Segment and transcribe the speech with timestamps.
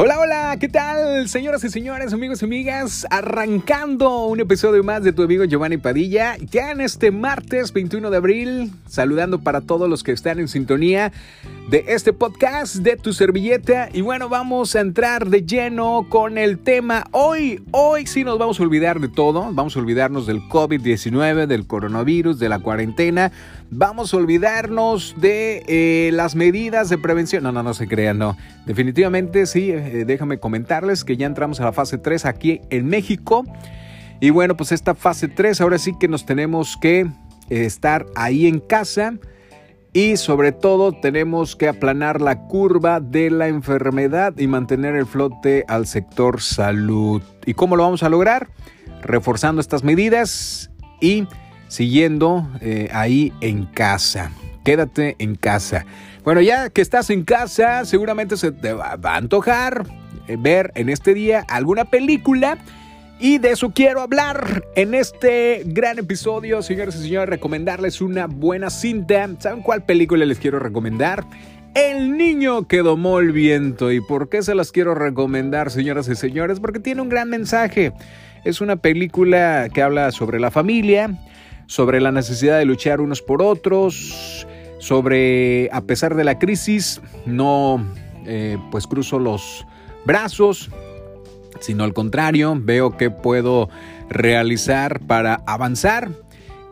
[0.00, 1.28] Hola, hola, ¿qué tal?
[1.28, 6.36] Señoras y señores, amigos y amigas, arrancando un episodio más de tu amigo Giovanni Padilla,
[6.36, 11.10] ya en este martes 21 de abril, saludando para todos los que están en sintonía
[11.68, 13.90] de este podcast de tu servilleta.
[13.92, 17.04] Y bueno, vamos a entrar de lleno con el tema.
[17.10, 21.66] Hoy, hoy sí nos vamos a olvidar de todo, vamos a olvidarnos del COVID-19, del
[21.66, 23.32] coronavirus, de la cuarentena,
[23.70, 27.42] vamos a olvidarnos de eh, las medidas de prevención.
[27.42, 28.34] No, no, no se crean, no.
[28.64, 29.70] Definitivamente sí.
[29.70, 33.44] Eh, déjame comentarles que ya entramos a la fase 3 aquí en México.
[34.20, 37.06] Y bueno, pues esta fase 3 ahora sí que nos tenemos que eh,
[37.50, 39.18] estar ahí en casa
[39.92, 45.64] y sobre todo tenemos que aplanar la curva de la enfermedad y mantener el flote
[45.68, 47.22] al sector salud.
[47.46, 48.48] ¿Y cómo lo vamos a lograr?
[49.02, 51.26] Reforzando estas medidas y
[51.68, 54.32] siguiendo eh, ahí en casa.
[54.64, 55.86] Quédate en casa.
[56.24, 59.86] Bueno, ya que estás en casa, seguramente se te va a antojar
[60.26, 62.58] eh, ver en este día alguna película.
[63.20, 68.70] Y de eso quiero hablar en este gran episodio, señores y señores, recomendarles una buena
[68.70, 69.28] cinta.
[69.40, 71.24] ¿Saben cuál película les quiero recomendar?
[71.74, 73.90] El niño que domó el viento.
[73.90, 76.60] ¿Y por qué se las quiero recomendar, señoras y señores?
[76.60, 77.92] Porque tiene un gran mensaje.
[78.44, 81.18] Es una película que habla sobre la familia,
[81.66, 84.46] sobre la necesidad de luchar unos por otros,
[84.78, 87.84] sobre, a pesar de la crisis, no
[88.26, 89.66] eh, pues cruzo los
[90.04, 90.70] brazos,
[91.60, 93.68] sino al contrario, veo qué puedo
[94.08, 96.10] realizar para avanzar.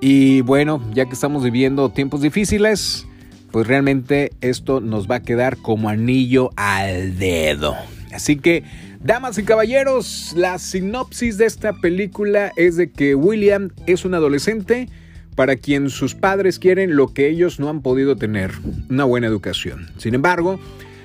[0.00, 3.06] Y bueno, ya que estamos viviendo tiempos difíciles,
[3.50, 7.76] pues realmente esto nos va a quedar como anillo al dedo.
[8.12, 8.64] Así que,
[9.00, 14.88] damas y caballeros, la sinopsis de esta película es de que William es un adolescente
[15.34, 18.52] para quien sus padres quieren lo que ellos no han podido tener,
[18.88, 19.88] una buena educación.
[19.98, 20.60] Sin embargo,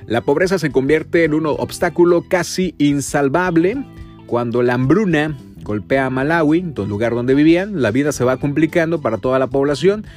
[0.10, 3.78] la pobreza se convierte en un obstáculo casi insalvable
[4.26, 9.02] cuando la hambruna golpea a Malawi, el lugar donde vivían, la vida se va complicando
[9.02, 10.08] para toda la población.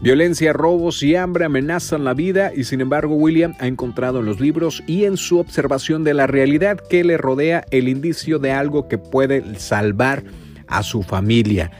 [0.00, 4.40] Violencia, robos y hambre amenazan la vida y sin embargo William ha encontrado en los
[4.40, 8.88] libros y en su observación de la realidad que le rodea el indicio de algo
[8.88, 10.24] que puede salvar
[10.68, 11.70] a su familia.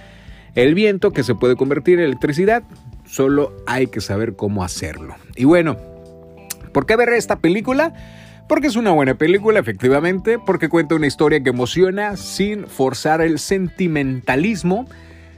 [0.55, 2.63] El viento que se puede convertir en electricidad,
[3.07, 5.15] solo hay que saber cómo hacerlo.
[5.35, 5.94] Y bueno,
[6.75, 7.95] ¿por qué ver esta película?
[8.47, 13.39] Porque es una buena película, efectivamente, porque cuenta una historia que emociona sin forzar el
[13.39, 14.87] sentimentalismo.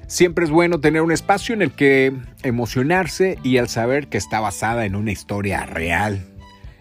[0.08, 4.41] Siempre es bueno tener un espacio en el que emocionarse y al saber que está
[4.41, 6.24] basada en una historia real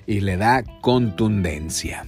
[0.07, 2.05] y le da contundencia.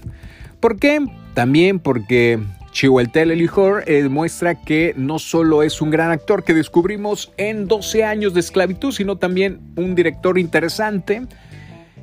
[0.59, 1.05] ¿Por qué?
[1.35, 2.39] También porque
[2.71, 8.03] Chiwetel Ejiofor eh, muestra que no solo es un gran actor que descubrimos en 12
[8.03, 11.27] años de esclavitud, sino también un director interesante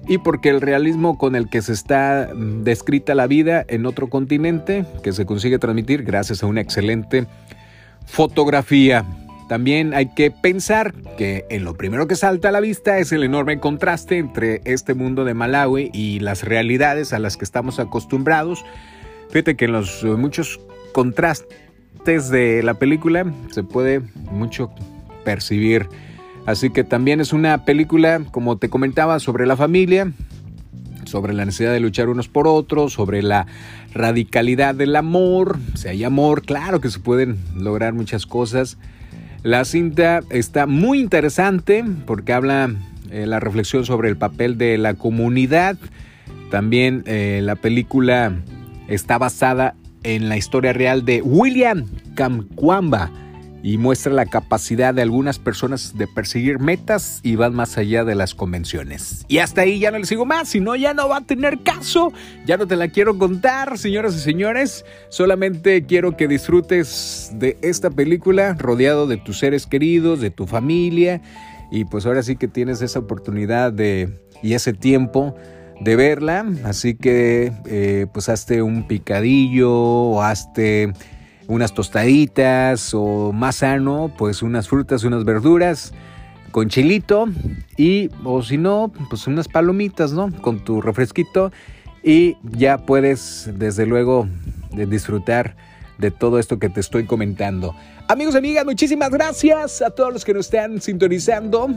[0.06, 4.08] y porque el realismo con el que se está mm, descrita la vida en otro
[4.08, 7.26] continente, que se consigue transmitir gracias a una excelente
[8.06, 9.04] fotografía.
[9.48, 13.24] También hay que pensar que en lo primero que salta a la vista es el
[13.24, 18.64] enorme contraste entre este mundo de Malawi y las realidades a las que estamos acostumbrados
[19.34, 20.60] Fíjate que en los muchos
[20.92, 24.00] contrastes de la película se puede
[24.30, 24.70] mucho
[25.24, 25.88] percibir.
[26.46, 30.12] Así que también es una película, como te comentaba, sobre la familia,
[31.06, 33.46] sobre la necesidad de luchar unos por otros, sobre la
[33.94, 35.58] radicalidad del amor.
[35.74, 38.76] Si hay amor, claro que se pueden lograr muchas cosas.
[39.42, 42.74] La cinta está muy interesante porque habla
[43.10, 45.78] eh, la reflexión sobre el papel de la comunidad.
[46.50, 48.32] También eh, la película
[48.88, 53.10] está basada en la historia real de William Kamkwamba
[53.64, 58.14] y muestra la capacidad de algunas personas de perseguir metas y van más allá de
[58.14, 59.24] las convenciones.
[59.26, 61.62] Y hasta ahí ya no le sigo más, si no ya no va a tener
[61.62, 62.12] caso,
[62.44, 67.88] ya no te la quiero contar, señoras y señores, solamente quiero que disfrutes de esta
[67.88, 71.22] película rodeado de tus seres queridos, de tu familia.
[71.70, 75.34] Y pues ahora sí que tienes esa oportunidad de y ese tiempo
[75.80, 80.92] de verla, así que eh, pues hazte un picadillo o hazte
[81.46, 85.92] unas tostaditas o más sano, pues unas frutas, unas verduras
[86.50, 87.26] con chilito
[87.76, 90.30] y o si no, pues unas palomitas, ¿no?
[90.40, 91.52] Con tu refresquito
[92.02, 94.28] y ya puedes desde luego
[94.72, 95.56] disfrutar
[95.98, 97.74] de todo esto que te estoy comentando.
[98.08, 101.68] Amigos amigas, muchísimas gracias a todos los que nos están sintonizando.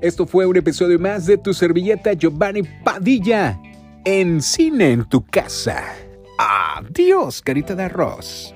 [0.00, 3.58] Esto fue un episodio más de tu servilleta Giovanni Padilla
[4.04, 5.82] en cine en tu casa.
[6.38, 8.54] Adiós, carita de arroz.